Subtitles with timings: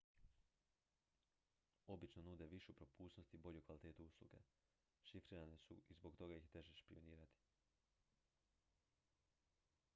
[1.95, 4.41] obično nude višu propusnost i bolju kvalitetu usluge
[5.11, 7.43] šifrirane su i zbog toga ih je teže špijunirati